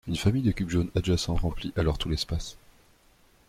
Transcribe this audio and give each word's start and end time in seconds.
Une 0.07 0.15
famille 0.15 0.41
de 0.41 0.49
cubes 0.49 0.71
jaunes 0.71 0.89
adjacents 0.95 1.35
remplit 1.35 1.73
alors 1.75 1.99
tout 1.99 2.09
l'espace. 2.09 2.57